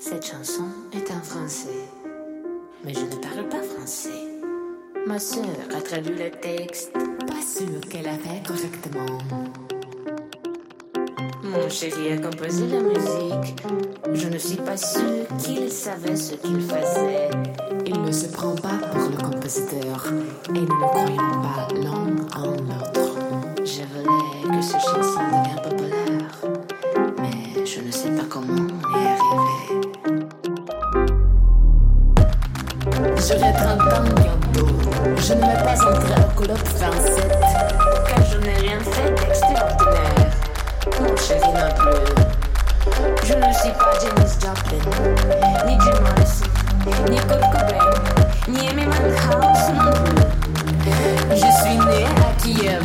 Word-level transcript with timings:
Cette 0.00 0.24
chanson 0.24 0.62
est 0.92 1.10
en 1.10 1.20
français, 1.20 1.88
mais 2.84 2.94
je 2.94 3.00
ne 3.00 3.16
parle 3.16 3.48
pas 3.48 3.62
français. 3.62 4.10
Ma 5.04 5.18
sœur 5.18 5.44
a 5.76 5.80
traduit 5.80 6.14
le 6.14 6.30
texte, 6.30 6.92
pas 6.92 7.42
sûr 7.42 7.80
qu'elle 7.90 8.06
a 8.06 8.16
fait 8.16 8.46
correctement. 8.46 9.18
Mon 11.42 11.68
chéri 11.68 12.12
a 12.12 12.18
composé 12.18 12.68
la 12.68 12.80
musique. 12.80 13.56
Je 14.14 14.28
ne 14.28 14.38
suis 14.38 14.58
pas 14.58 14.76
sûre 14.76 15.26
qu'il 15.38 15.68
savait 15.68 16.14
ce 16.14 16.34
qu'il 16.34 16.60
faisait. 16.60 17.30
Il 17.84 18.00
ne 18.00 18.12
se 18.12 18.28
prend 18.28 18.54
pas 18.54 18.78
pour 18.92 19.10
le 19.10 19.16
compositeur 19.16 20.12
et 20.54 20.60
ne 20.60 20.66
croyons 20.66 21.42
pas 21.42 21.68
l'un 21.74 22.40
en 22.40 22.52
l'autre. 22.52 22.97
J'aurai 33.28 33.52
30 33.52 33.80
ans 33.92 34.04
bientôt. 34.16 34.72
Je 35.18 35.34
ne 35.34 35.40
vais 35.40 35.62
pas 35.62 35.76
entrer 35.84 36.14
au 36.18 36.34
colloque 36.34 36.66
27, 36.76 37.28
car 38.08 38.24
je 38.24 38.38
n'ai 38.38 38.54
rien 38.54 38.78
fait 38.80 39.10
d'extraordinaire. 39.20 40.32
Mon 40.98 41.14
chéri 41.14 41.52
non 41.52 41.68
plus. 41.76 42.24
Je 43.26 43.34
ne 43.34 43.52
suis 43.52 43.72
pas 43.72 43.92
Janis 44.00 44.32
Joplin, 44.40 44.80
ni 45.66 45.74
Jim 45.78 46.00
Morrison, 46.00 46.50
ni 47.10 47.16
Kurt 47.16 47.44
Cobain, 47.52 47.90
ni 48.48 48.60
Amy 48.70 48.86
Winehouse 48.86 49.66
non 49.74 49.92
plus. 50.04 50.24
Je 51.32 51.36
suis 51.36 51.76
née 51.76 52.06
à 52.06 52.42
Kiev, 52.42 52.84